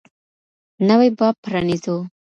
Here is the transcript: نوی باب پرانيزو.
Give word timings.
نوی 0.87 1.09
باب 1.17 1.35
پرانيزو. 1.43 1.97